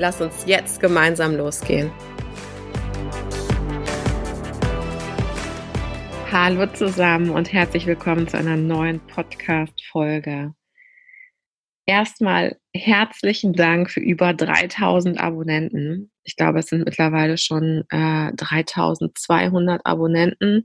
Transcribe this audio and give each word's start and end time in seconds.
Lass 0.00 0.20
uns 0.20 0.44
jetzt 0.46 0.78
gemeinsam 0.78 1.36
losgehen. 1.36 1.90
Hallo 6.30 6.66
zusammen 6.72 7.30
und 7.30 7.52
herzlich 7.52 7.84
willkommen 7.84 8.28
zu 8.28 8.38
einer 8.38 8.56
neuen 8.56 9.00
Podcast-Folge. 9.08 10.54
Erstmal 11.84 12.60
herzlichen 12.72 13.54
Dank 13.54 13.90
für 13.90 13.98
über 13.98 14.34
3000 14.34 15.18
Abonnenten. 15.18 16.12
Ich 16.22 16.36
glaube, 16.36 16.60
es 16.60 16.66
sind 16.66 16.84
mittlerweile 16.84 17.36
schon 17.36 17.82
äh, 17.90 18.30
3200 18.36 19.84
Abonnenten. 19.84 20.62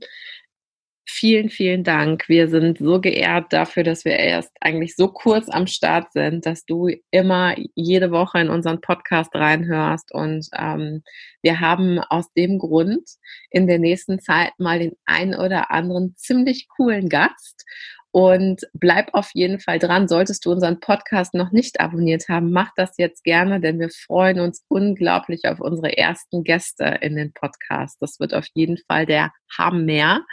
Vielen, 1.06 1.50
vielen 1.50 1.84
Dank. 1.84 2.28
Wir 2.28 2.48
sind 2.48 2.78
so 2.78 2.98
geehrt 2.98 3.52
dafür, 3.52 3.82
dass 3.82 4.06
wir 4.06 4.18
erst 4.18 4.50
eigentlich 4.60 4.96
so 4.96 5.08
kurz 5.08 5.50
am 5.50 5.66
Start 5.66 6.12
sind, 6.12 6.46
dass 6.46 6.64
du 6.64 6.88
immer 7.10 7.54
jede 7.74 8.10
Woche 8.10 8.40
in 8.40 8.48
unseren 8.48 8.80
Podcast 8.80 9.34
reinhörst. 9.34 10.12
Und 10.12 10.48
ähm, 10.56 11.02
wir 11.42 11.60
haben 11.60 11.98
aus 11.98 12.32
dem 12.32 12.58
Grund 12.58 13.06
in 13.50 13.66
der 13.66 13.78
nächsten 13.78 14.18
Zeit 14.18 14.52
mal 14.58 14.78
den 14.78 14.96
einen 15.04 15.34
oder 15.34 15.70
anderen 15.70 16.16
ziemlich 16.16 16.68
coolen 16.68 17.10
Gast. 17.10 17.66
Und 18.14 18.60
bleib 18.74 19.12
auf 19.12 19.30
jeden 19.34 19.58
Fall 19.58 19.80
dran. 19.80 20.06
Solltest 20.06 20.46
du 20.46 20.52
unseren 20.52 20.78
Podcast 20.78 21.34
noch 21.34 21.50
nicht 21.50 21.80
abonniert 21.80 22.28
haben, 22.28 22.52
mach 22.52 22.70
das 22.76 22.92
jetzt 22.96 23.24
gerne, 23.24 23.58
denn 23.58 23.80
wir 23.80 23.90
freuen 23.90 24.38
uns 24.38 24.64
unglaublich 24.68 25.46
auf 25.46 25.58
unsere 25.58 25.98
ersten 25.98 26.44
Gäste 26.44 26.84
in 27.00 27.16
den 27.16 27.32
Podcast. 27.32 27.96
Das 28.00 28.20
wird 28.20 28.32
auf 28.32 28.46
jeden 28.54 28.78
Fall 28.86 29.04
der 29.04 29.32
Hammer. 29.58 30.24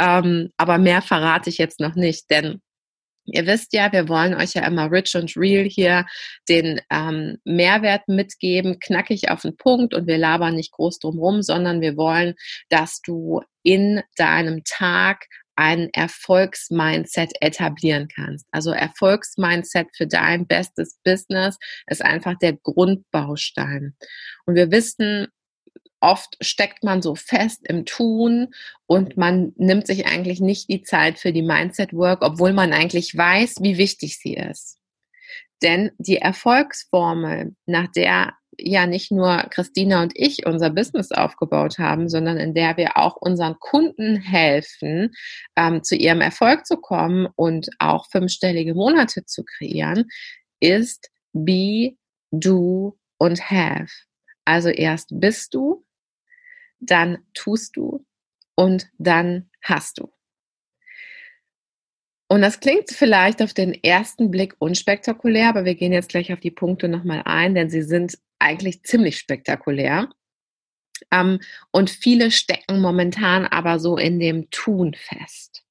Ähm, 0.00 0.50
aber 0.56 0.78
mehr 0.78 1.02
verrate 1.02 1.50
ich 1.50 1.58
jetzt 1.58 1.78
noch 1.78 1.94
nicht, 1.94 2.28
denn 2.30 2.60
Ihr 3.26 3.46
wisst 3.46 3.72
ja, 3.72 3.90
wir 3.90 4.10
wollen 4.10 4.34
euch 4.34 4.52
ja 4.52 4.66
immer 4.66 4.90
rich 4.90 5.14
und 5.14 5.34
real 5.34 5.64
hier 5.64 6.04
den 6.46 6.82
ähm, 6.90 7.38
Mehrwert 7.44 8.06
mitgeben, 8.06 8.80
knackig 8.80 9.30
auf 9.30 9.40
den 9.40 9.56
Punkt 9.56 9.94
und 9.94 10.06
wir 10.06 10.18
labern 10.18 10.56
nicht 10.56 10.72
groß 10.72 10.98
drum 10.98 11.18
rum, 11.18 11.40
sondern 11.40 11.80
wir 11.80 11.96
wollen, 11.96 12.34
dass 12.68 13.00
du 13.00 13.40
in 13.62 14.02
deinem 14.18 14.62
Tag 14.64 15.24
ein 15.56 15.88
Erfolgsmindset 15.92 17.32
etablieren 17.40 18.08
kannst. 18.08 18.46
Also 18.50 18.70
Erfolgsmindset 18.70 19.88
für 19.96 20.06
dein 20.06 20.46
bestes 20.46 20.98
Business 21.04 21.58
ist 21.86 22.04
einfach 22.04 22.38
der 22.38 22.54
Grundbaustein. 22.54 23.96
Und 24.46 24.54
wir 24.54 24.70
wissen, 24.70 25.28
oft 26.00 26.36
steckt 26.40 26.84
man 26.84 27.02
so 27.02 27.14
fest 27.14 27.66
im 27.66 27.86
Tun 27.86 28.54
und 28.86 29.16
man 29.16 29.52
nimmt 29.56 29.86
sich 29.86 30.06
eigentlich 30.06 30.40
nicht 30.40 30.68
die 30.68 30.82
Zeit 30.82 31.18
für 31.18 31.32
die 31.32 31.42
Mindset 31.42 31.92
Work, 31.94 32.22
obwohl 32.22 32.52
man 32.52 32.72
eigentlich 32.72 33.16
weiß, 33.16 33.56
wie 33.60 33.78
wichtig 33.78 34.18
sie 34.18 34.34
ist. 34.34 34.78
Denn 35.62 35.92
die 35.98 36.18
Erfolgsformel, 36.18 37.56
nach 37.64 37.90
der 37.92 38.34
ja 38.58 38.86
nicht 38.86 39.10
nur 39.10 39.44
Christina 39.50 40.02
und 40.02 40.12
ich 40.14 40.46
unser 40.46 40.70
Business 40.70 41.12
aufgebaut 41.12 41.78
haben, 41.78 42.08
sondern 42.08 42.36
in 42.36 42.54
der 42.54 42.76
wir 42.76 42.96
auch 42.96 43.16
unseren 43.16 43.58
Kunden 43.58 44.16
helfen, 44.16 45.14
ähm, 45.56 45.82
zu 45.82 45.96
ihrem 45.96 46.20
Erfolg 46.20 46.66
zu 46.66 46.76
kommen 46.76 47.28
und 47.36 47.68
auch 47.78 48.06
fünfstellige 48.10 48.74
Monate 48.74 49.24
zu 49.24 49.44
kreieren, 49.44 50.06
ist 50.60 51.10
Be, 51.32 51.96
Do 52.30 52.98
und 53.18 53.50
Have. 53.50 53.90
Also 54.44 54.68
erst 54.68 55.08
bist 55.12 55.54
du, 55.54 55.84
dann 56.80 57.18
tust 57.32 57.76
du 57.76 58.04
und 58.54 58.88
dann 58.98 59.50
hast 59.62 59.98
du. 59.98 60.12
Und 62.28 62.42
das 62.42 62.60
klingt 62.60 62.90
vielleicht 62.90 63.42
auf 63.42 63.52
den 63.52 63.74
ersten 63.84 64.30
Blick 64.30 64.54
unspektakulär, 64.58 65.48
aber 65.48 65.64
wir 65.64 65.74
gehen 65.74 65.92
jetzt 65.92 66.08
gleich 66.08 66.32
auf 66.32 66.40
die 66.40 66.50
Punkte 66.50 66.88
nochmal 66.88 67.22
ein, 67.24 67.54
denn 67.54 67.70
sie 67.70 67.82
sind 67.82 68.18
eigentlich 68.44 68.82
ziemlich 68.84 69.18
spektakulär. 69.18 70.10
Ähm, 71.10 71.40
und 71.72 71.90
viele 71.90 72.30
stecken 72.30 72.80
momentan 72.80 73.46
aber 73.46 73.78
so 73.78 73.96
in 73.96 74.20
dem 74.20 74.50
Tun 74.50 74.94
fest. 74.94 75.64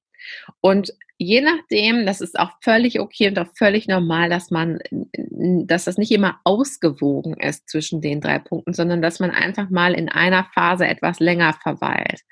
Und 0.60 0.92
je 1.18 1.40
nachdem, 1.40 2.06
das 2.06 2.20
ist 2.20 2.38
auch 2.38 2.50
völlig 2.60 2.98
okay 2.98 3.28
und 3.28 3.38
auch 3.38 3.48
völlig 3.56 3.86
normal, 3.86 4.28
dass 4.28 4.50
man, 4.50 4.78
dass 5.12 5.84
das 5.84 5.96
nicht 5.96 6.10
immer 6.10 6.40
ausgewogen 6.44 7.34
ist 7.34 7.68
zwischen 7.68 8.00
den 8.00 8.20
drei 8.20 8.38
Punkten, 8.38 8.72
sondern 8.72 9.00
dass 9.00 9.20
man 9.20 9.30
einfach 9.30 9.70
mal 9.70 9.94
in 9.94 10.08
einer 10.08 10.44
Phase 10.54 10.86
etwas 10.86 11.20
länger 11.20 11.54
verweilt. 11.62 12.22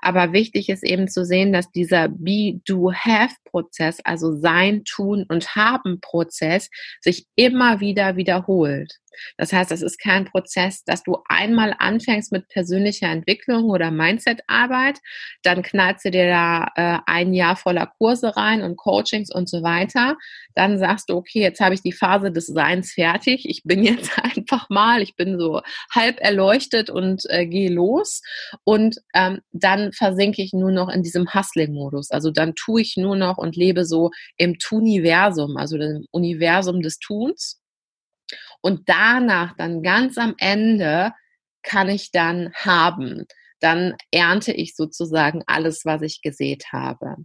Aber 0.00 0.32
wichtig 0.32 0.68
ist 0.68 0.82
eben 0.82 1.08
zu 1.08 1.24
sehen, 1.24 1.52
dass 1.52 1.70
dieser 1.70 2.08
Be, 2.08 2.60
Do, 2.64 2.92
Have 2.92 3.34
Prozess, 3.44 4.00
also 4.04 4.34
Sein, 4.34 4.84
Tun 4.84 5.24
und 5.28 5.54
Haben 5.54 6.00
Prozess, 6.00 6.70
sich 7.00 7.26
immer 7.36 7.80
wieder 7.80 8.16
wiederholt. 8.16 9.01
Das 9.36 9.52
heißt, 9.52 9.72
es 9.72 9.82
ist 9.82 9.98
kein 9.98 10.24
Prozess, 10.24 10.84
dass 10.84 11.02
du 11.02 11.18
einmal 11.28 11.74
anfängst 11.78 12.32
mit 12.32 12.48
persönlicher 12.48 13.08
Entwicklung 13.08 13.64
oder 13.70 13.90
Mindset-Arbeit, 13.90 14.98
dann 15.42 15.62
knallst 15.62 16.04
du 16.04 16.10
dir 16.10 16.26
da 16.26 16.68
äh, 16.76 16.98
ein 17.06 17.34
Jahr 17.34 17.56
voller 17.56 17.86
Kurse 17.98 18.36
rein 18.36 18.62
und 18.62 18.76
Coachings 18.76 19.32
und 19.32 19.48
so 19.48 19.62
weiter. 19.62 20.16
Dann 20.54 20.78
sagst 20.78 21.08
du, 21.08 21.16
okay, 21.16 21.40
jetzt 21.40 21.60
habe 21.60 21.74
ich 21.74 21.82
die 21.82 21.92
Phase 21.92 22.30
des 22.30 22.46
Seins 22.46 22.92
fertig. 22.92 23.48
Ich 23.48 23.62
bin 23.64 23.84
jetzt 23.84 24.18
einfach 24.22 24.68
mal, 24.68 25.02
ich 25.02 25.16
bin 25.16 25.38
so 25.38 25.60
halb 25.94 26.20
erleuchtet 26.20 26.90
und 26.90 27.22
äh, 27.28 27.46
gehe 27.46 27.70
los. 27.70 28.22
Und 28.64 28.96
ähm, 29.14 29.40
dann 29.52 29.92
versinke 29.92 30.42
ich 30.42 30.52
nur 30.52 30.70
noch 30.70 30.88
in 30.88 31.02
diesem 31.02 31.32
Hustling-Modus. 31.32 32.10
Also 32.10 32.30
dann 32.30 32.54
tue 32.54 32.82
ich 32.82 32.96
nur 32.96 33.16
noch 33.16 33.38
und 33.38 33.56
lebe 33.56 33.84
so 33.84 34.10
im 34.36 34.58
Tuniversum, 34.58 35.56
also 35.56 35.78
dem 35.78 36.06
Universum 36.10 36.82
des 36.82 36.98
Tuns. 36.98 37.61
Und 38.62 38.88
danach 38.88 39.54
dann 39.56 39.82
ganz 39.82 40.16
am 40.16 40.34
Ende 40.38 41.12
kann 41.62 41.90
ich 41.90 42.10
dann 42.10 42.54
haben. 42.54 43.26
Dann 43.60 43.94
ernte 44.10 44.52
ich 44.52 44.74
sozusagen 44.74 45.42
alles, 45.46 45.84
was 45.84 46.00
ich 46.02 46.22
gesät 46.22 46.72
habe. 46.72 47.16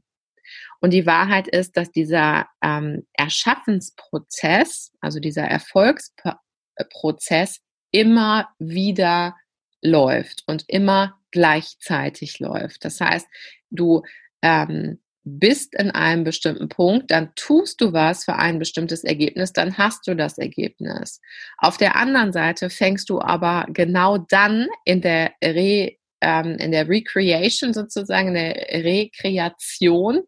Und 0.79 0.91
die 0.91 1.05
Wahrheit 1.05 1.47
ist, 1.47 1.77
dass 1.77 1.91
dieser 1.91 2.47
ähm, 2.61 3.07
Erschaffensprozess, 3.13 4.91
also 4.99 5.19
dieser 5.19 5.45
Erfolgsprozess 5.45 7.59
immer 7.91 8.49
wieder 8.59 9.35
läuft 9.81 10.43
und 10.47 10.63
immer 10.67 11.19
gleichzeitig 11.31 12.39
läuft. 12.39 12.85
Das 12.85 13.01
heißt, 13.01 13.27
du 13.69 14.03
ähm, 14.41 15.01
bist 15.27 15.75
in 15.75 15.91
einem 15.91 16.23
bestimmten 16.23 16.69
Punkt, 16.69 17.11
dann 17.11 17.31
tust 17.35 17.81
du 17.81 17.93
was 17.93 18.25
für 18.25 18.35
ein 18.35 18.59
bestimmtes 18.59 19.03
Ergebnis, 19.03 19.53
dann 19.53 19.77
hast 19.77 20.07
du 20.07 20.15
das 20.15 20.38
Ergebnis. 20.38 21.21
Auf 21.57 21.77
der 21.77 21.95
anderen 21.95 22.33
Seite 22.33 22.69
fängst 22.69 23.09
du 23.09 23.19
aber 23.19 23.66
genau 23.69 24.17
dann 24.17 24.67
in 24.85 25.01
der 25.01 25.31
Re 25.43 25.97
ähm, 26.19 26.57
in 26.57 26.71
der 26.71 26.89
Recreation 26.89 27.73
sozusagen, 27.73 28.29
in 28.29 28.33
der 28.33 28.83
Rekreation 28.83 30.23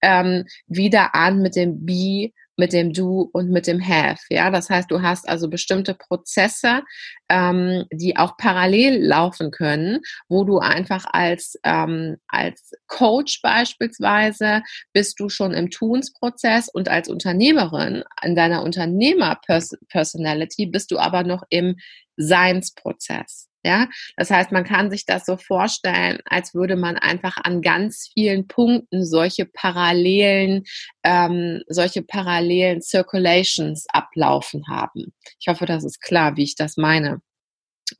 ähm, 0.00 0.44
wieder 0.66 1.14
an 1.14 1.42
mit 1.42 1.54
dem 1.54 1.84
Be 1.84 2.30
mit 2.56 2.72
dem 2.72 2.92
Do 2.92 3.28
und 3.32 3.50
mit 3.50 3.66
dem 3.66 3.86
Have. 3.86 4.20
Ja, 4.30 4.50
das 4.50 4.70
heißt, 4.70 4.90
du 4.90 5.02
hast 5.02 5.28
also 5.28 5.48
bestimmte 5.48 5.94
Prozesse, 5.94 6.82
ähm, 7.28 7.84
die 7.92 8.16
auch 8.16 8.36
parallel 8.36 9.04
laufen 9.04 9.50
können, 9.50 10.00
wo 10.28 10.44
du 10.44 10.58
einfach 10.58 11.04
als 11.12 11.58
ähm, 11.64 12.16
als 12.28 12.72
Coach 12.86 13.40
beispielsweise 13.42 14.62
bist 14.92 15.18
du 15.20 15.28
schon 15.28 15.52
im 15.52 15.70
Tunsprozess 15.70 16.68
und 16.68 16.88
als 16.88 17.08
Unternehmerin 17.08 18.04
in 18.22 18.34
deiner 18.34 18.62
Unternehmer-Personality 18.62 20.66
bist 20.66 20.90
du 20.90 20.98
aber 20.98 21.24
noch 21.24 21.42
im 21.50 21.76
Seinsprozess. 22.16 23.48
Ja, 23.66 23.88
das 24.16 24.30
heißt, 24.30 24.52
man 24.52 24.64
kann 24.64 24.90
sich 24.90 25.06
das 25.06 25.24
so 25.24 25.38
vorstellen, 25.38 26.18
als 26.26 26.54
würde 26.54 26.76
man 26.76 26.96
einfach 26.98 27.38
an 27.42 27.62
ganz 27.62 28.10
vielen 28.12 28.46
Punkten 28.46 29.06
solche 29.06 29.46
parallelen, 29.46 30.64
ähm, 31.02 31.62
solche 31.68 32.02
parallelen 32.02 32.82
Circulations 32.82 33.86
ablaufen 33.88 34.64
haben. 34.68 35.14
Ich 35.40 35.48
hoffe, 35.48 35.64
das 35.64 35.82
ist 35.82 36.02
klar, 36.02 36.36
wie 36.36 36.42
ich 36.44 36.56
das 36.56 36.76
meine. 36.76 37.22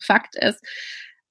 Fakt 0.00 0.36
ist, 0.36 0.60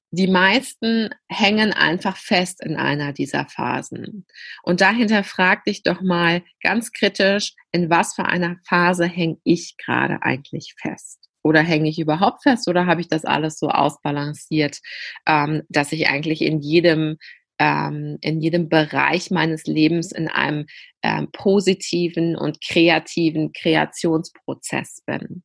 die 0.09 0.27
meisten 0.27 1.09
hängen 1.27 1.73
einfach 1.73 2.17
fest 2.17 2.63
in 2.63 2.75
einer 2.75 3.13
dieser 3.13 3.45
Phasen. 3.45 4.25
Und 4.63 4.81
dahinter 4.81 5.23
frag 5.23 5.63
dich 5.65 5.83
doch 5.83 6.01
mal 6.01 6.43
ganz 6.61 6.91
kritisch, 6.91 7.53
in 7.71 7.89
was 7.89 8.15
für 8.15 8.25
einer 8.25 8.57
Phase 8.67 9.05
hänge 9.05 9.37
ich 9.43 9.75
gerade 9.77 10.21
eigentlich 10.21 10.75
fest? 10.79 11.22
Oder 11.43 11.61
hänge 11.61 11.89
ich 11.89 11.99
überhaupt 11.99 12.43
fest 12.43 12.67
oder 12.67 12.85
habe 12.85 13.01
ich 13.01 13.07
das 13.07 13.25
alles 13.25 13.59
so 13.59 13.69
ausbalanciert, 13.69 14.79
ähm, 15.27 15.63
dass 15.69 15.91
ich 15.91 16.07
eigentlich 16.07 16.41
in 16.41 16.59
jedem 16.59 17.17
ähm, 17.59 18.17
in 18.21 18.41
jedem 18.41 18.67
Bereich 18.67 19.29
meines 19.29 19.65
Lebens 19.65 20.11
in 20.11 20.27
einem 20.27 20.65
ähm, 21.03 21.29
positiven 21.31 22.35
und 22.35 22.59
kreativen 22.61 23.53
Kreationsprozess 23.53 25.03
bin. 25.05 25.43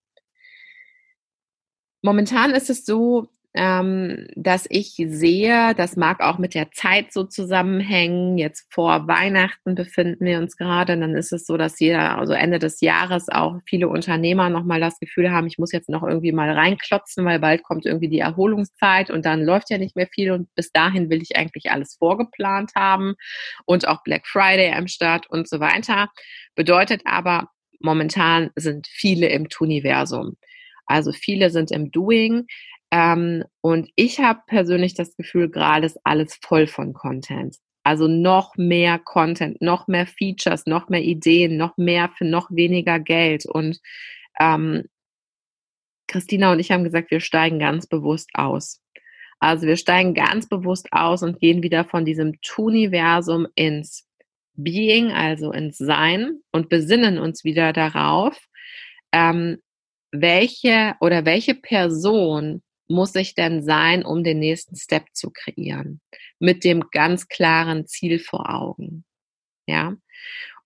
Momentan 2.03 2.53
ist 2.53 2.71
es 2.71 2.85
so, 2.85 3.29
ähm, 3.61 4.29
dass 4.37 4.67
ich 4.71 4.95
sehe, 4.95 5.75
das 5.75 5.97
mag 5.97 6.21
auch 6.21 6.39
mit 6.39 6.55
der 6.55 6.71
Zeit 6.71 7.13
so 7.13 7.25
zusammenhängen. 7.25 8.39
Jetzt 8.39 8.73
vor 8.73 9.09
Weihnachten 9.09 9.75
befinden 9.75 10.25
wir 10.25 10.39
uns 10.39 10.57
gerade. 10.57 10.97
Dann 10.97 11.17
ist 11.17 11.33
es 11.33 11.45
so, 11.45 11.57
dass 11.57 11.81
jeder, 11.81 12.19
also 12.19 12.35
Ende 12.35 12.61
des 12.61 12.81
Jahres 12.81 13.29
auch 13.29 13.59
viele 13.67 13.89
Unternehmer 13.89 14.49
nochmal 14.49 14.79
das 14.79 15.01
Gefühl 15.01 15.33
haben, 15.33 15.49
ich 15.49 15.59
muss 15.59 15.73
jetzt 15.73 15.89
noch 15.89 16.05
irgendwie 16.05 16.31
mal 16.31 16.53
reinklotzen, 16.53 17.25
weil 17.25 17.41
bald 17.41 17.65
kommt 17.65 17.85
irgendwie 17.85 18.09
die 18.09 18.21
Erholungszeit 18.21 19.11
und 19.11 19.27
dann 19.27 19.43
läuft 19.43 19.71
ja 19.71 19.79
nicht 19.79 19.97
mehr 19.97 20.07
viel 20.07 20.31
und 20.31 20.55
bis 20.55 20.71
dahin 20.71 21.11
will 21.11 21.21
ich 21.21 21.37
eigentlich 21.37 21.73
alles 21.73 21.97
vorgeplant 21.97 22.71
haben 22.77 23.15
und 23.67 23.89
auch 23.89 24.05
Black 24.05 24.29
Friday 24.29 24.73
am 24.73 24.87
Start 24.87 25.29
und 25.29 25.49
so 25.49 25.59
weiter. 25.59 26.11
Bedeutet 26.55 27.03
aber, 27.07 27.49
momentan 27.81 28.51
sind 28.55 28.87
viele 28.87 29.29
im 29.31 29.49
Tuniversum. 29.49 30.37
Also 30.87 31.13
viele 31.13 31.51
sind 31.51 31.71
im 31.71 31.91
Doing. 31.91 32.47
Ähm, 32.91 33.45
und 33.61 33.91
ich 33.97 34.21
habe 34.21 34.41
persönlich 34.47 34.95
das 34.95 35.17
Gefühl, 35.17 35.51
gerade 35.51 35.87
ist 35.87 35.99
alles 36.05 36.39
voll 36.43 36.67
von 36.67 36.95
Content. 36.95 37.57
Also 37.85 38.07
noch 38.07 38.57
mehr 38.57 38.99
Content, 38.99 39.61
noch 39.63 39.89
mehr 39.89 40.07
Features, 40.07 40.67
noch 40.67 40.89
mehr 40.89 41.03
Ideen, 41.03 41.57
noch 41.57 41.77
mehr 41.77 42.11
für 42.17 42.25
noch 42.25 42.51
weniger 42.51 42.99
Geld. 42.99 43.47
Und 43.47 43.81
ähm, 44.41 44.85
Christina 46.07 46.53
und 46.53 46.61
ich 46.61 46.71
haben 46.71 46.85
gesagt, 46.85 47.11
wir 47.11 47.21
steigen 47.21 47.59
ganz 47.59 47.87
bewusst 47.87 48.31
aus. 48.35 48.83
Also 49.41 49.67
wir 49.67 49.77
steigen 49.77 50.15
ganz 50.15 50.49
bewusst 50.49 50.89
aus 50.93 51.23
und 51.23 51.41
gehen 51.41 51.63
wieder 51.63 51.85
von 51.85 52.05
diesem 52.05 52.41
Tuniversum 52.41 53.47
ins 53.55 54.07
Being, 54.55 55.13
also 55.13 55.53
ins 55.53 55.79
Sein 55.79 56.41
und 56.51 56.69
besinnen 56.69 57.19
uns 57.19 57.45
wieder 57.45 57.73
darauf, 57.73 58.37
ähm, 59.13 59.59
welche 60.11 60.95
oder 61.01 61.25
welche 61.25 61.55
Person 61.55 62.63
muss 62.89 63.15
ich 63.15 63.35
denn 63.35 63.63
sein, 63.63 64.05
um 64.05 64.25
den 64.25 64.39
nächsten 64.39 64.77
Step 64.77 65.05
zu 65.13 65.31
kreieren? 65.31 66.01
Mit 66.39 66.65
dem 66.65 66.85
ganz 66.91 67.29
klaren 67.29 67.87
Ziel 67.87 68.19
vor 68.19 68.53
Augen. 68.53 69.05
Ja. 69.67 69.95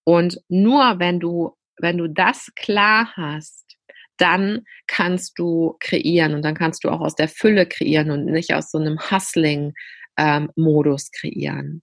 Und 0.05 0.41
nur 0.49 0.99
wenn 0.99 1.21
du, 1.21 1.57
wenn 1.79 1.99
du 1.99 2.09
das 2.09 2.53
klar 2.55 3.13
hast, 3.17 3.77
dann 4.17 4.63
kannst 4.87 5.39
du 5.39 5.77
kreieren 5.81 6.35
und 6.35 6.43
dann 6.43 6.55
kannst 6.55 6.85
du 6.85 6.91
auch 6.91 7.01
aus 7.01 7.17
der 7.17 7.29
Fülle 7.29 7.67
kreieren 7.67 8.11
und 8.11 8.27
nicht 8.27 8.55
aus 8.55 8.71
so 8.71 8.79
einem 8.79 8.99
Hustling-Modus 8.99 9.75
ähm, 10.17 11.11
kreieren. 11.13 11.83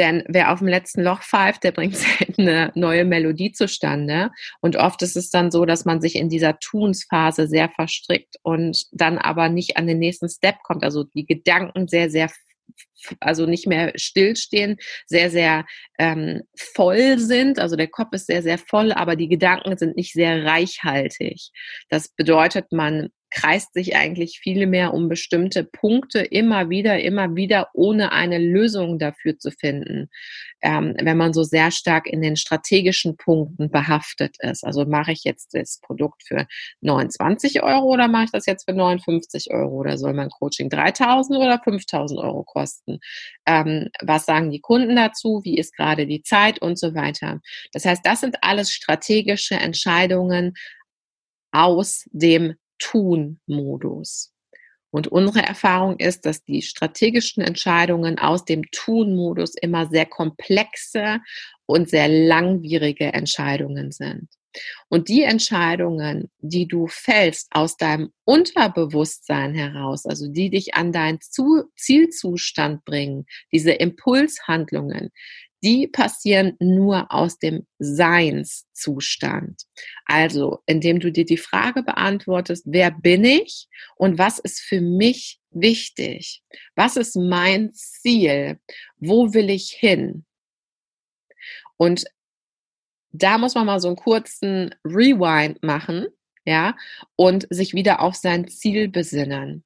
Denn 0.00 0.24
wer 0.28 0.50
auf 0.50 0.60
dem 0.60 0.68
letzten 0.68 1.02
Loch 1.02 1.22
pfeift, 1.22 1.62
der 1.62 1.72
bringt 1.72 1.98
eine 2.38 2.72
neue 2.74 3.04
Melodie 3.04 3.52
zustande. 3.52 4.30
Und 4.62 4.76
oft 4.76 5.02
ist 5.02 5.14
es 5.14 5.28
dann 5.28 5.50
so, 5.50 5.66
dass 5.66 5.84
man 5.84 6.00
sich 6.00 6.16
in 6.16 6.30
dieser 6.30 6.58
Tunsphase 6.58 7.46
sehr 7.46 7.68
verstrickt 7.68 8.36
und 8.42 8.86
dann 8.92 9.18
aber 9.18 9.50
nicht 9.50 9.76
an 9.76 9.86
den 9.86 9.98
nächsten 9.98 10.30
Step 10.30 10.56
kommt. 10.62 10.84
Also 10.84 11.04
die 11.04 11.26
Gedanken 11.26 11.86
sehr, 11.86 12.08
sehr 12.08 12.30
also 13.20 13.44
nicht 13.44 13.66
mehr 13.66 13.92
stillstehen, 13.96 14.78
sehr, 15.04 15.28
sehr 15.28 15.66
ähm, 15.98 16.44
voll 16.56 17.18
sind. 17.18 17.58
Also 17.58 17.76
der 17.76 17.88
Kopf 17.88 18.12
ist 18.12 18.26
sehr, 18.26 18.42
sehr 18.42 18.56
voll, 18.56 18.92
aber 18.92 19.16
die 19.16 19.28
Gedanken 19.28 19.76
sind 19.76 19.96
nicht 19.96 20.14
sehr 20.14 20.46
reichhaltig. 20.46 21.50
Das 21.90 22.08
bedeutet, 22.08 22.72
man 22.72 23.10
kreist 23.30 23.72
sich 23.74 23.96
eigentlich 23.96 24.40
viel 24.40 24.66
mehr 24.66 24.92
um 24.92 25.08
bestimmte 25.08 25.64
Punkte 25.64 26.20
immer 26.20 26.68
wieder, 26.68 27.00
immer 27.00 27.34
wieder, 27.36 27.68
ohne 27.74 28.12
eine 28.12 28.38
Lösung 28.38 28.98
dafür 28.98 29.38
zu 29.38 29.50
finden. 29.50 30.08
Ähm, 30.62 30.94
wenn 31.00 31.16
man 31.16 31.32
so 31.32 31.42
sehr 31.42 31.70
stark 31.70 32.06
in 32.06 32.20
den 32.20 32.36
strategischen 32.36 33.16
Punkten 33.16 33.70
behaftet 33.70 34.36
ist. 34.40 34.62
Also 34.62 34.84
mache 34.84 35.12
ich 35.12 35.24
jetzt 35.24 35.54
das 35.54 35.80
Produkt 35.80 36.22
für 36.26 36.46
29 36.82 37.62
Euro 37.62 37.86
oder 37.86 38.08
mache 38.08 38.24
ich 38.24 38.30
das 38.32 38.44
jetzt 38.44 38.68
für 38.68 38.74
59 38.74 39.52
Euro 39.52 39.76
oder 39.76 39.96
soll 39.96 40.12
mein 40.12 40.28
Coaching 40.28 40.68
3000 40.68 41.38
oder 41.38 41.60
5000 41.62 42.20
Euro 42.20 42.44
kosten? 42.44 42.98
Ähm, 43.46 43.88
was 44.02 44.26
sagen 44.26 44.50
die 44.50 44.60
Kunden 44.60 44.96
dazu? 44.96 45.40
Wie 45.44 45.56
ist 45.56 45.74
gerade 45.74 46.06
die 46.06 46.22
Zeit 46.22 46.60
und 46.60 46.78
so 46.78 46.94
weiter? 46.94 47.40
Das 47.72 47.86
heißt, 47.86 48.04
das 48.04 48.20
sind 48.20 48.36
alles 48.42 48.70
strategische 48.70 49.54
Entscheidungen 49.54 50.54
aus 51.52 52.04
dem 52.12 52.54
Tun-Modus. 52.80 54.32
Und 54.90 55.06
unsere 55.06 55.46
Erfahrung 55.46 55.98
ist, 55.98 56.26
dass 56.26 56.42
die 56.42 56.62
strategischen 56.62 57.44
Entscheidungen 57.44 58.18
aus 58.18 58.44
dem 58.44 58.64
Tun-Modus 58.72 59.54
immer 59.54 59.86
sehr 59.88 60.06
komplexe 60.06 61.20
und 61.66 61.88
sehr 61.88 62.08
langwierige 62.08 63.12
Entscheidungen 63.12 63.92
sind. 63.92 64.28
Und 64.88 65.08
die 65.08 65.22
Entscheidungen, 65.22 66.28
die 66.38 66.66
du 66.66 66.88
fällst 66.88 67.48
aus 67.52 67.76
deinem 67.76 68.12
Unterbewusstsein 68.24 69.54
heraus, 69.54 70.06
also 70.06 70.26
die 70.26 70.50
dich 70.50 70.74
an 70.74 70.90
deinen 70.90 71.20
Zielzustand 71.76 72.84
bringen, 72.84 73.26
diese 73.52 73.70
Impulshandlungen, 73.70 75.10
die 75.62 75.86
passieren 75.86 76.56
nur 76.58 77.12
aus 77.12 77.38
dem 77.38 77.66
Seinszustand. 77.78 79.62
Also, 80.06 80.60
indem 80.66 81.00
du 81.00 81.12
dir 81.12 81.24
die 81.24 81.36
Frage 81.36 81.82
beantwortest, 81.82 82.64
wer 82.66 82.90
bin 82.90 83.24
ich 83.24 83.68
und 83.96 84.18
was 84.18 84.38
ist 84.38 84.60
für 84.60 84.80
mich 84.80 85.38
wichtig? 85.50 86.42
Was 86.74 86.96
ist 86.96 87.16
mein 87.16 87.72
Ziel? 87.72 88.58
Wo 88.98 89.34
will 89.34 89.50
ich 89.50 89.70
hin? 89.70 90.24
Und 91.76 92.04
da 93.12 93.38
muss 93.38 93.54
man 93.54 93.66
mal 93.66 93.80
so 93.80 93.88
einen 93.88 93.96
kurzen 93.96 94.74
Rewind 94.84 95.62
machen, 95.62 96.06
ja, 96.44 96.76
und 97.16 97.46
sich 97.50 97.74
wieder 97.74 98.00
auf 98.00 98.14
sein 98.14 98.48
Ziel 98.48 98.88
besinnen. 98.88 99.64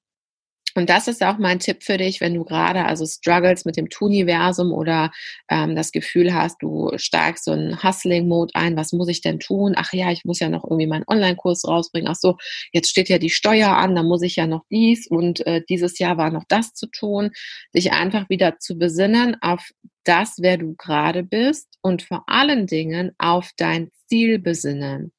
Und 0.75 0.91
das 0.91 1.07
ist 1.07 1.23
auch 1.23 1.39
mein 1.39 1.61
Tipp 1.61 1.85
für 1.85 1.99
dich, 1.99 2.21
wenn 2.21 2.35
du 2.35 2.45
gerade 2.45 2.85
also 2.85 3.07
struggles 3.07 3.65
mit 3.65 3.77
dem 3.77 3.89
Tuniversum 3.89 4.73
oder 4.73 5.13
ähm, 5.49 5.77
das 5.77 5.93
Gefühl 5.93 6.35
hast, 6.35 6.57
du 6.61 6.91
steigst 6.97 7.45
so 7.45 7.53
einen 7.53 7.83
Hustling-Mode 7.83 8.55
ein, 8.55 8.77
was 8.77 8.93
muss 8.93 9.09
ich 9.09 9.21
denn 9.21 9.39
tun? 9.39 9.75
Ach 9.77 9.93
ja, 9.93 10.11
ich 10.11 10.25
muss 10.25 10.41
ja 10.41 10.49
noch 10.49 10.65
irgendwie 10.65 10.89
meinen 10.89 11.05
Online-Kurs 11.07 11.67
rausbringen. 11.67 12.09
Ach 12.11 12.17
so, 12.17 12.37
jetzt 12.73 12.91
steht 12.91 13.09
ja 13.09 13.19
die 13.19 13.31
Steuer 13.31 13.71
an, 13.77 13.95
da 13.95 14.03
muss 14.03 14.23
ich 14.23 14.37
ja 14.37 14.47
noch 14.47 14.65
dies 14.71 15.07
und 15.07 15.47
äh, 15.47 15.63
dieses 15.69 15.99
Jahr 15.99 16.17
war 16.17 16.31
noch 16.31 16.45
das 16.49 16.75
zu 16.75 16.87
tun. 16.89 17.31
Dich 17.75 17.93
einfach 17.93 18.29
wieder 18.29 18.59
zu 18.59 18.77
besinnen 18.77 19.37
auf 19.41 19.71
das, 20.05 20.37
wer 20.41 20.59
du 20.59 20.75
gerade 20.77 21.23
bist 21.23 21.69
und 21.83 22.03
vor 22.03 22.25
allen 22.27 22.67
Dingen 22.67 23.13
auf 23.19 23.51
dein 23.57 23.91
Ziel 24.07 24.39
besinnen. 24.39 25.13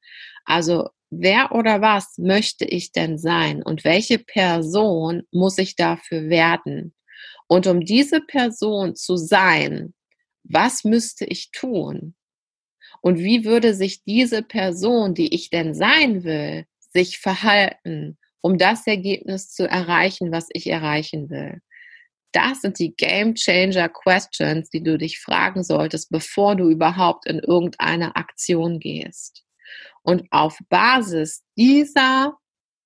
Also 0.46 0.90
wer 1.10 1.52
oder 1.52 1.82
was 1.82 2.18
möchte 2.18 2.66
ich 2.66 2.92
denn 2.92 3.18
sein 3.18 3.64
und 3.64 3.84
welche 3.84 4.20
Person 4.20 5.24
muss 5.32 5.58
ich 5.58 5.76
dafür 5.76 6.30
werden? 6.30 6.94
Und 7.48 7.68
um 7.68 7.82
diese 7.82 8.22
Person 8.22 8.96
zu 8.96 9.18
sein, 9.18 9.94
was 10.44 10.84
müsste 10.84 11.26
ich 11.26 11.52
tun? 11.52 12.16
Und 13.02 13.20
wie 13.20 13.46
würde 13.46 13.74
sich 13.74 14.04
diese 14.04 14.42
Person, 14.42 15.14
die 15.14 15.34
ich 15.34 15.50
denn 15.50 15.74
sein 15.74 16.24
will, 16.24 16.66
sich 16.80 17.20
verhalten, 17.20 18.18
um 18.42 18.58
das 18.58 18.88
Ergebnis 18.88 19.50
zu 19.50 19.68
erreichen, 19.68 20.32
was 20.32 20.48
ich 20.52 20.68
erreichen 20.68 21.30
will? 21.30 21.62
Das 22.32 22.62
sind 22.62 22.80
die 22.80 22.96
Game 22.96 23.36
Changer 23.36 23.90
Questions, 23.90 24.70
die 24.70 24.84
du 24.84 24.98
dich 24.98 25.20
fragen 25.20 25.64
solltest, 25.64 26.12
bevor 26.12 26.56
du 26.56 26.70
überhaupt 26.70 27.28
in 27.28 27.40
irgendeine 27.40 28.16
Aktion 28.16 28.80
gehst. 28.80 29.46
Und 30.06 30.28
auf 30.30 30.60
Basis 30.70 31.44
dieser 31.58 32.38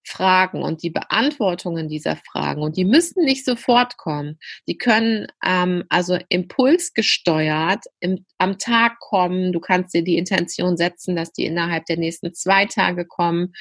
Fragen 0.08 0.64
und 0.64 0.82
die 0.84 0.90
Beantwortungen 0.90 1.90
dieser 1.90 2.16
Fragen, 2.16 2.64
und 2.64 2.78
die 2.78 2.86
müssen 2.86 3.26
nicht 3.26 3.44
sofort 3.44 3.98
kommen, 3.98 4.40
die 4.70 4.78
können 4.78 5.28
ähm, 5.46 5.84
also 5.90 6.18
impulsgesteuert 6.30 7.84
im, 8.00 8.26
am 8.38 8.58
Tag 8.58 9.00
kommen. 9.00 9.52
Du 9.52 9.60
kannst 9.60 9.94
dir 9.94 10.02
die 10.02 10.18
Intention 10.18 10.78
setzen, 10.78 11.18
dass 11.18 11.34
die 11.34 11.44
innerhalb 11.44 11.86
der 11.86 11.98
nächsten 11.98 12.34
zwei 12.34 12.66
Tage 12.66 13.06
kommen. 13.06 13.54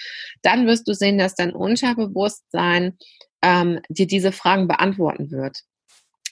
Dann 0.42 0.68
wirst 0.68 0.86
du 0.86 0.94
sehen, 0.94 1.18
dass 1.18 1.34
dein 1.34 1.52
Unterbewusstsein 1.52 2.96
ähm, 3.42 3.80
dir 3.88 4.06
diese 4.06 4.30
Fragen 4.30 4.68
beantworten 4.68 5.32
wird. 5.32 5.62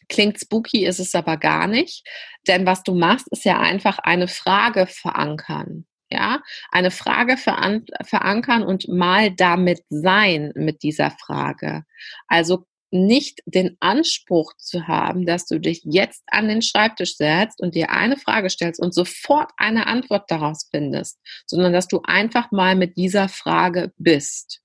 Klingt 0.09 0.39
spooky, 0.39 0.87
ist 0.87 1.01
es 1.01 1.17
aber 1.17 1.37
gar 1.37 1.67
nicht, 1.67 2.07
denn 2.47 2.65
was 2.65 2.85
du 2.85 2.95
machst, 2.95 3.27
ist 3.33 3.45
ja 3.45 3.59
einfach 3.59 3.99
eine 3.99 4.29
Frage 4.29 4.87
verankern 4.87 5.87
ja, 6.11 6.43
eine 6.71 6.91
Frage 6.91 7.37
verankern 7.37 8.63
und 8.63 8.89
mal 8.89 9.31
damit 9.31 9.83
sein 9.89 10.53
mit 10.55 10.83
dieser 10.83 11.11
Frage. 11.11 11.85
Also 12.29 12.67
nicht 12.93 13.41
den 13.47 13.77
Anspruch 13.81 14.53
zu 14.57 14.87
haben, 14.87 15.27
dass 15.27 15.47
du 15.47 15.59
dich 15.59 15.83
jetzt 15.85 16.23
an 16.29 16.49
den 16.49 16.63
Schreibtisch 16.63 17.17
setzt 17.17 17.61
und 17.61 17.75
dir 17.75 17.91
eine 17.91 18.17
Frage 18.17 18.49
stellst 18.49 18.81
und 18.81 18.95
sofort 18.95 19.51
eine 19.57 19.87
Antwort 19.87 20.31
daraus 20.31 20.69
findest, 20.71 21.19
sondern 21.47 21.73
dass 21.73 21.89
du 21.89 22.01
einfach 22.05 22.53
mal 22.53 22.77
mit 22.77 22.97
dieser 22.97 23.29
Frage 23.29 23.93
bist. 23.99 24.63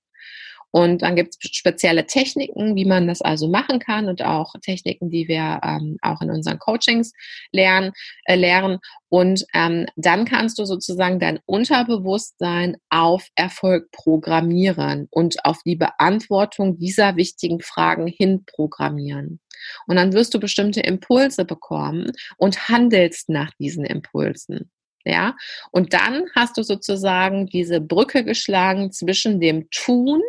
Und 0.72 1.02
dann 1.02 1.16
gibt 1.16 1.36
es 1.38 1.50
spezielle 1.50 2.06
Techniken, 2.06 2.74
wie 2.74 2.84
man 2.84 3.06
das 3.06 3.22
also 3.22 3.48
machen 3.48 3.78
kann 3.78 4.08
und 4.08 4.22
auch 4.22 4.54
Techniken, 4.62 5.10
die 5.10 5.28
wir 5.28 5.60
ähm, 5.62 5.98
auch 6.02 6.20
in 6.20 6.30
unseren 6.30 6.58
Coachings 6.58 7.12
lernen. 7.52 7.92
Äh, 8.24 8.36
lehren. 8.36 8.78
Und 9.08 9.44
ähm, 9.54 9.86
dann 9.96 10.24
kannst 10.24 10.58
du 10.58 10.64
sozusagen 10.64 11.18
dein 11.18 11.38
Unterbewusstsein 11.46 12.76
auf 12.90 13.28
Erfolg 13.34 13.90
programmieren 13.90 15.08
und 15.10 15.44
auf 15.44 15.58
die 15.64 15.76
Beantwortung 15.76 16.78
dieser 16.78 17.16
wichtigen 17.16 17.60
Fragen 17.60 18.06
hin 18.06 18.44
programmieren. 18.44 19.40
Und 19.86 19.96
dann 19.96 20.12
wirst 20.12 20.34
du 20.34 20.40
bestimmte 20.40 20.80
Impulse 20.80 21.44
bekommen 21.44 22.12
und 22.36 22.68
handelst 22.68 23.28
nach 23.28 23.50
diesen 23.58 23.84
Impulsen. 23.84 24.70
Ja, 25.04 25.34
und 25.72 25.94
dann 25.94 26.26
hast 26.36 26.56
du 26.56 26.62
sozusagen 26.62 27.46
diese 27.46 27.80
Brücke 27.80 28.24
geschlagen 28.24 28.92
zwischen 28.92 29.40
dem 29.40 29.68
Tun, 29.70 30.22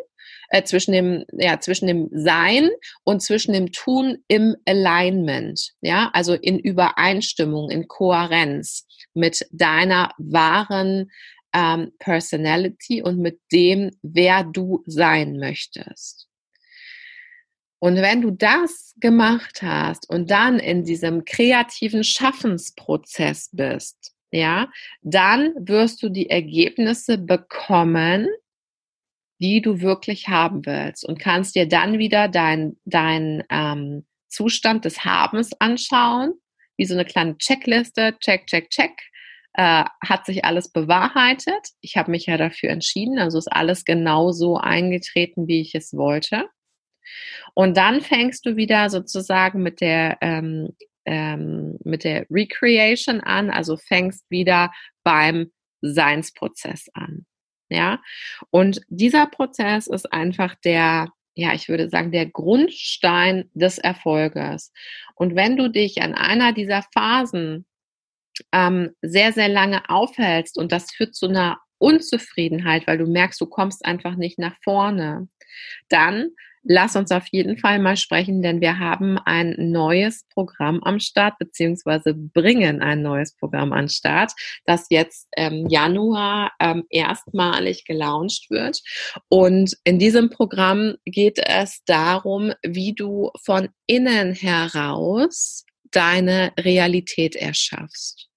äh, 0.50 0.63
zwischen 0.63 0.91
dem, 0.91 1.25
ja, 1.33 1.59
zwischen 1.59 1.88
dem 1.88 2.09
Sein 2.12 2.69
und 3.03 3.21
zwischen 3.21 3.53
dem 3.53 3.71
Tun 3.71 4.19
im 4.27 4.55
Alignment. 4.65 5.71
Ja, 5.81 6.09
also 6.13 6.33
in 6.33 6.59
Übereinstimmung, 6.59 7.69
in 7.69 7.88
Kohärenz 7.88 8.85
mit 9.13 9.45
deiner 9.51 10.12
wahren 10.17 11.12
ähm, 11.53 11.91
Personality 12.00 13.01
und 13.01 13.19
mit 13.19 13.39
dem, 13.51 13.91
wer 14.01 14.43
du 14.43 14.83
sein 14.85 15.38
möchtest. 15.38 16.27
Und 17.79 17.97
wenn 17.97 18.21
du 18.21 18.31
das 18.31 18.93
gemacht 19.01 19.62
hast 19.62 20.09
und 20.09 20.31
dann 20.31 20.57
in 20.57 20.85
diesem 20.85 21.25
kreativen 21.25 22.05
Schaffensprozess 22.05 23.50
bist, 23.51 24.13
ja, 24.31 24.71
dann 25.01 25.53
wirst 25.59 26.01
du 26.01 26.09
die 26.09 26.29
Ergebnisse 26.29 27.17
bekommen, 27.17 28.27
die 29.43 29.62
du 29.62 29.81
wirklich 29.81 30.29
haben 30.29 30.65
willst 30.65 31.05
und 31.05 31.19
kannst 31.19 31.55
dir 31.55 31.67
dann 31.67 32.00
wieder 32.00 32.29
dein, 32.29 32.77
dein 32.85 33.43
ähm, 33.50 34.05
Zustand 34.29 34.85
des 34.85 35.03
Habens 35.03 35.51
anschauen, 35.59 36.31
wie 36.77 36.85
so 36.85 36.93
eine 36.93 37.03
kleine 37.03 37.38
Checkliste, 37.38 38.17
check, 38.19 38.47
check, 38.47 38.69
check. 38.69 38.93
Äh, 39.55 39.83
hat 40.01 40.25
sich 40.25 40.45
alles 40.45 40.71
bewahrheitet? 40.71 41.67
Ich 41.81 41.97
habe 41.97 42.09
mich 42.09 42.25
ja 42.25 42.38
dafür 42.38 42.69
entschieden, 42.69 43.19
also 43.19 43.38
ist 43.38 43.51
alles 43.51 43.83
genauso 43.83 44.55
eingetreten, 44.55 45.45
wie 45.47 45.59
ich 45.59 45.75
es 45.75 45.93
wollte. 45.93 46.47
Und 47.53 47.75
dann 47.75 48.00
fängst 48.00 48.45
du 48.45 48.55
wieder 48.55 48.89
sozusagen 48.89 49.62
mit 49.62 49.81
der 49.81 50.19
ähm, 50.21 50.69
ähm, 51.05 51.77
mit 51.83 52.05
der 52.05 52.25
Recreation 52.31 53.19
an, 53.19 53.50
also 53.50 53.75
fängst 53.75 54.23
wieder 54.29 54.71
beim 55.03 55.51
Seinsprozess 55.81 56.88
an. 56.93 57.25
Ja, 57.73 58.01
und 58.51 58.81
dieser 58.87 59.25
Prozess 59.25 59.87
ist 59.87 60.13
einfach 60.13 60.53
der, 60.63 61.09
ja, 61.33 61.53
ich 61.53 61.69
würde 61.69 61.89
sagen, 61.89 62.11
der 62.11 62.27
Grundstein 62.27 63.49
des 63.55 63.79
Erfolges. 63.79 64.71
Und 65.15 65.35
wenn 65.35 65.57
du 65.57 65.69
dich 65.69 66.03
an 66.03 66.13
einer 66.13 66.53
dieser 66.53 66.83
Phasen 66.93 67.65
ähm, 68.51 68.91
sehr, 69.01 69.33
sehr 69.33 69.49
lange 69.49 69.89
aufhältst 69.89 70.57
und 70.57 70.71
das 70.71 70.91
führt 70.91 71.15
zu 71.15 71.27
einer 71.27 71.59
Unzufriedenheit, 71.79 72.85
weil 72.85 72.99
du 72.99 73.07
merkst, 73.07 73.41
du 73.41 73.47
kommst 73.47 73.83
einfach 73.85 74.15
nicht 74.15 74.37
nach 74.37 74.55
vorne, 74.63 75.27
dann 75.89 76.29
lass 76.63 76.96
uns 76.96 77.12
auf 77.12 77.27
jeden 77.32 77.58
Fall 77.58 77.79
mal 77.79 77.98
sprechen, 77.98 78.41
denn 78.41 78.62
wir 78.62 78.79
haben 78.79 79.17
ein 79.20 79.55
neues 79.58 80.25
Programm 80.34 80.82
am 80.84 81.00
Start, 81.00 81.38
beziehungsweise 81.38 82.13
bringen 82.13 82.82
ein 82.82 83.01
neues 83.01 83.36
Programm 83.36 83.74
an 83.74 83.89
Start, 83.89 84.32
das 84.65 84.88
jetzt 84.89 85.27
im 85.36 85.67
Januar 85.67 86.51
ähm, 86.60 86.86
erstmalig 86.89 87.86
gelauncht 87.86 88.50
wird. 88.50 88.82
Und 89.29 89.75
in 89.84 90.00
diesem 90.00 90.29
Programm 90.29 90.96
geht 91.05 91.39
es 91.46 91.84
darum, 91.86 92.53
wie 92.63 92.93
du 92.93 93.32
von 93.43 93.70
innen 93.86 94.34
heraus 94.34 95.65
deine 95.91 96.53
Realität 96.60 97.36
erschaffst. 97.36 98.29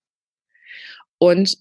Und 1.19 1.57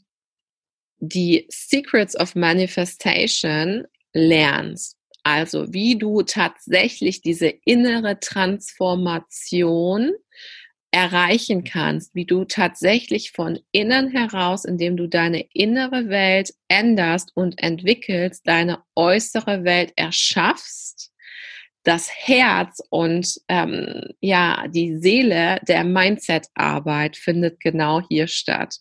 die 0.99 1.45
Secrets 1.49 2.17
of 2.19 2.35
Manifestation 2.35 3.85
lernst. 4.13 4.94
Also 5.25 5.73
wie 5.73 5.97
du 5.97 6.21
tatsächlich 6.21 7.21
diese 7.23 7.47
innere 7.65 8.19
Transformation 8.19 10.11
erreichen 10.91 11.63
kannst, 11.63 12.13
wie 12.13 12.25
du 12.25 12.45
tatsächlich 12.45 13.31
von 13.31 13.59
innen 13.71 14.11
heraus, 14.11 14.65
indem 14.65 14.97
du 14.97 15.07
deine 15.07 15.41
innere 15.51 16.09
Welt 16.09 16.53
änderst 16.67 17.31
und 17.33 17.61
entwickelst, 17.61 18.47
deine 18.47 18.83
äußere 18.95 19.63
Welt 19.63 19.93
erschaffst, 19.95 21.11
das 21.81 22.07
Herz 22.11 22.83
und 22.91 23.33
ähm, 23.47 24.03
ja 24.21 24.67
die 24.67 24.99
Seele 24.99 25.59
der 25.67 25.83
Mindset-Arbeit 25.83 27.17
findet 27.17 27.59
genau 27.59 28.01
hier 28.07 28.27
statt. 28.27 28.75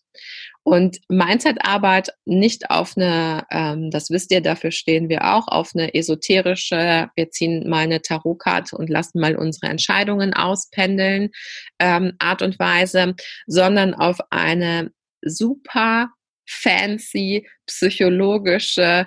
Und 0.65 0.99
Mindset-Arbeit 1.11 2.09
nicht 2.25 2.71
auf 2.71 2.97
eine, 2.97 3.47
ähm, 3.51 3.91
das 3.91 4.09
wisst 4.09 4.33
ihr, 4.33 4.41
dafür 4.41 4.71
stehen 4.71 5.11
wir 5.11 5.35
auch, 5.35 5.47
auf 5.47 5.73
eine 5.75 5.93
esoterische, 5.93 7.11
wir 7.15 7.31
ziehen 7.31 7.69
mal 7.69 7.81
eine 7.81 8.01
Tarotkarte 8.01 8.75
und 8.75 8.89
lassen 8.89 9.21
mal 9.21 9.37
unsere 9.37 9.67
Entscheidungen 9.67 10.33
auspendeln, 10.33 11.31
ähm, 11.79 12.15
Art 12.19 12.41
und 12.41 12.59
Weise, 12.59 13.15
sondern 13.47 13.93
auf 13.93 14.19
eine 14.31 14.91
super 15.21 16.09
fancy 16.47 17.47
psychologische 17.67 19.07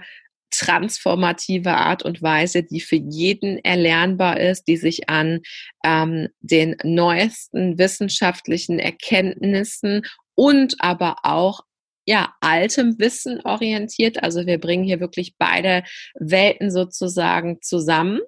transformative 0.51 1.71
Art 1.71 2.03
und 2.03 2.21
Weise, 2.21 2.63
die 2.63 2.79
für 2.79 2.95
jeden 2.95 3.57
erlernbar 3.63 4.39
ist, 4.39 4.67
die 4.67 4.77
sich 4.77 5.09
an 5.09 5.41
ähm, 5.83 6.29
den 6.39 6.77
neuesten 6.83 7.77
wissenschaftlichen 7.77 8.79
Erkenntnissen 8.79 10.03
und 10.37 10.75
aber 10.79 11.17
auch 11.23 11.61
ja, 12.05 12.33
altem 12.39 12.97
Wissen 12.99 13.41
orientiert. 13.41 14.23
Also 14.23 14.45
wir 14.45 14.59
bringen 14.59 14.85
hier 14.85 15.01
wirklich 15.01 15.35
beide 15.37 15.83
Welten 16.15 16.71
sozusagen 16.71 17.61
zusammen. 17.61 18.21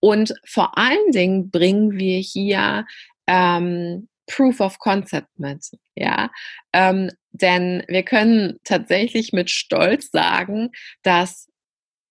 Und 0.00 0.32
vor 0.46 0.78
allen 0.78 1.10
Dingen 1.10 1.50
bringen 1.50 1.98
wir 1.98 2.18
hier 2.18 2.86
ähm, 3.26 4.08
Proof 4.26 4.60
of 4.60 4.78
Concept 4.78 5.38
mit. 5.38 5.70
Ja, 5.94 6.30
ähm, 6.72 7.10
denn 7.32 7.84
wir 7.88 8.04
können 8.04 8.58
tatsächlich 8.64 9.32
mit 9.32 9.50
Stolz 9.50 10.10
sagen, 10.10 10.70
dass 11.02 11.48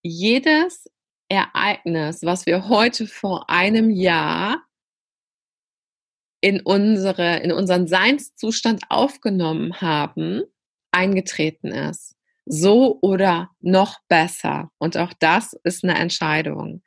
jedes 0.02 0.88
Ereignis, 1.28 2.22
was 2.22 2.46
wir 2.46 2.68
heute 2.68 3.06
vor 3.08 3.50
einem 3.50 3.90
Jahr 3.90 4.62
in 6.42 6.60
unsere, 6.60 7.38
in 7.38 7.52
unseren 7.52 7.86
Seinszustand 7.86 8.82
aufgenommen 8.90 9.80
haben, 9.80 10.42
eingetreten 10.90 11.68
ist. 11.68 12.16
So 12.44 12.98
oder 13.00 13.50
noch 13.60 14.00
besser. 14.08 14.70
Und 14.78 14.98
auch 14.98 15.12
das 15.20 15.54
ist 15.62 15.84
eine 15.84 15.96
Entscheidung. 15.96 16.82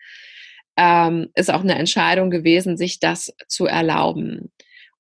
Ähm, 0.77 1.29
ist 1.35 1.51
auch 1.51 1.62
eine 1.62 1.75
Entscheidung 1.75 2.29
gewesen, 2.29 2.75
sich 2.75 3.00
das 3.00 3.33
zu 3.47 3.65
erlauben. 3.65 4.51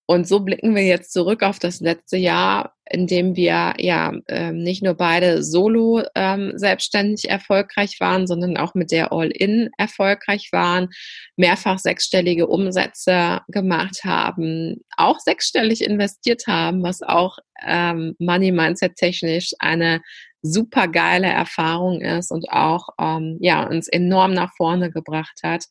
Und 0.07 0.27
so 0.27 0.41
blicken 0.41 0.75
wir 0.75 0.83
jetzt 0.83 1.11
zurück 1.11 1.41
auf 1.41 1.57
das 1.57 1.79
letzte 1.79 2.17
Jahr, 2.17 2.75
in 2.87 3.07
dem 3.07 3.35
wir 3.35 3.73
ja 3.79 4.13
ähm, 4.27 4.61
nicht 4.61 4.83
nur 4.83 4.93
beide 4.93 5.43
solo 5.43 6.03
ähm, 6.13 6.53
selbstständig 6.55 7.27
erfolgreich 7.27 7.99
waren, 7.99 8.27
sondern 8.27 8.57
auch 8.57 8.75
mit 8.75 8.91
der 8.91 9.11
All-In 9.11 9.71
erfolgreich 9.77 10.49
waren, 10.51 10.89
mehrfach 11.35 11.79
sechsstellige 11.79 12.45
Umsätze 12.45 13.41
gemacht 13.47 14.03
haben, 14.03 14.83
auch 14.95 15.19
sechsstellig 15.19 15.83
investiert 15.83 16.43
haben, 16.45 16.83
was 16.83 17.01
auch 17.01 17.39
ähm, 17.65 18.15
Money 18.19 18.51
Mindset 18.51 18.95
technisch 18.97 19.53
eine 19.57 20.01
super 20.43 20.87
geile 20.87 21.27
Erfahrung 21.27 22.01
ist 22.01 22.29
und 22.29 22.51
auch 22.51 22.89
ähm, 23.01 23.37
ja 23.41 23.63
uns 23.63 23.87
enorm 23.87 24.33
nach 24.33 24.51
vorne 24.55 24.91
gebracht 24.91 25.39
hat. 25.43 25.65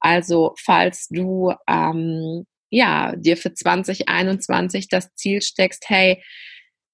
Also 0.00 0.54
falls 0.58 1.06
du 1.08 1.52
ähm, 1.68 2.44
ja, 2.70 3.14
dir 3.16 3.36
für 3.36 3.52
2021 3.52 4.88
das 4.88 5.14
Ziel 5.14 5.42
steckst, 5.42 5.84
hey, 5.88 6.22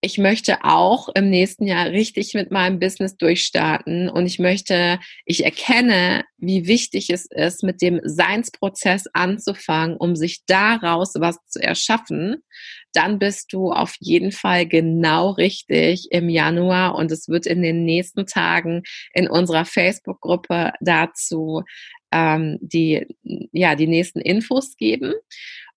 ich 0.05 0.19
möchte 0.19 0.65
auch 0.65 1.09
im 1.15 1.31
nächsten 1.31 1.65
Jahr 1.65 1.87
richtig 1.87 2.35
mit 2.35 2.51
meinem 2.51 2.81
Business 2.81 3.17
durchstarten 3.17 4.09
und 4.09 4.27
ich 4.27 4.41
möchte, 4.41 4.99
ich 5.25 5.45
erkenne, 5.45 6.25
wie 6.39 6.67
wichtig 6.67 7.09
es 7.11 7.27
ist, 7.31 7.63
mit 7.63 7.81
dem 7.81 8.01
Seinsprozess 8.03 9.05
anzufangen, 9.13 9.97
um 9.97 10.17
sich 10.17 10.45
daraus 10.47 11.15
was 11.17 11.37
zu 11.47 11.63
erschaffen, 11.63 12.43
dann 12.93 13.21
bist 13.21 13.53
du 13.53 13.71
auf 13.71 13.95
jeden 14.01 14.33
Fall 14.33 14.67
genau 14.67 15.31
richtig 15.31 16.09
im 16.11 16.29
Januar 16.29 16.97
und 16.97 17.13
es 17.13 17.29
wird 17.29 17.47
in 17.47 17.63
den 17.63 17.85
nächsten 17.85 18.27
Tagen 18.27 18.83
in 19.15 19.31
unserer 19.31 19.65
Facebook-Gruppe 19.65 20.73
dazu 20.81 21.63
ähm, 22.13 22.59
die, 22.61 23.07
ja, 23.53 23.75
die 23.75 23.87
nächsten 23.87 24.21
Infos 24.21 24.77
geben. 24.77 25.15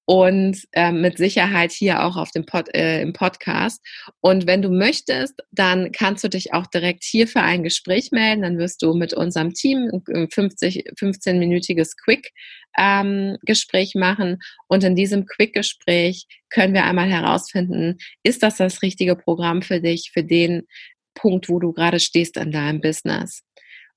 und 0.07 0.57
äh, 0.73 0.91
mit 0.91 1.17
Sicherheit 1.17 1.71
hier 1.71 2.03
auch 2.05 2.15
auf 2.15 2.29
dem 2.29 2.45
Pod, 2.45 2.71
äh, 2.75 3.01
im 3.01 3.11
Podcast. 3.13 3.81
Und 4.21 4.45
wenn 4.45 4.61
du 4.61 4.69
möchtest, 4.69 5.33
dann 5.51 5.91
kannst 5.91 6.23
du 6.23 6.27
dich 6.27 6.53
auch 6.53 6.67
direkt 6.67 7.03
hier 7.03 7.27
für 7.27 7.41
ein 7.41 7.63
Gespräch 7.63 8.11
melden. 8.11 8.43
Dann 8.43 8.59
wirst 8.59 8.83
du 8.83 8.93
mit 8.93 9.15
unserem 9.15 9.55
Team 9.55 10.03
ein 10.07 10.29
50, 10.29 10.91
15-minütiges 10.99 11.95
Quick-Gespräch 12.03 13.95
ähm, 13.95 13.99
machen. 13.99 14.37
Und 14.67 14.83
in 14.83 14.95
diesem 14.95 15.25
Quick-Gespräch 15.25 16.27
können 16.49 16.75
wir 16.75 16.83
einmal 16.83 17.09
herausfinden, 17.09 17.97
ist 18.21 18.43
das 18.43 18.57
das 18.57 18.83
richtige 18.83 19.15
Programm 19.15 19.63
für 19.63 19.81
dich, 19.81 20.11
für 20.13 20.23
den 20.23 20.67
Punkt, 21.15 21.49
wo 21.49 21.57
du 21.59 21.73
gerade 21.73 21.99
stehst 21.99 22.37
in 22.37 22.51
deinem 22.51 22.79
Business. 22.79 23.41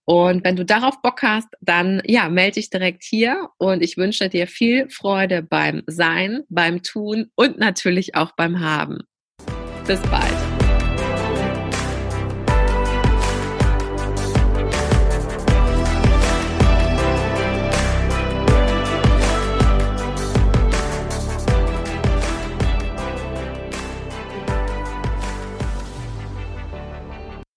Und 0.09 0.43
wenn 0.43 0.57
du 0.57 0.65
darauf 0.65 1.03
Bock 1.03 1.23
hast, 1.23 1.49
dann 1.61 2.01
ja, 2.07 2.31
melde 2.31 2.55
dich 2.55 2.71
direkt 2.71 3.05
hier 3.05 3.51
und 3.59 3.83
ich 3.83 3.99
wünsche 3.99 4.31
dir 4.31 4.47
viel 4.47 4.89
Freude 4.89 5.43
beim 5.43 5.83
Sein, 5.87 6.45
beim 6.49 6.83
Tun 6.83 7.31
und 7.35 7.59
natürlich 7.59 8.15
auch 8.15 8.33
beim 8.33 8.61
Haben. 8.61 9.01
Bis 9.87 10.01
bald. 10.11 10.48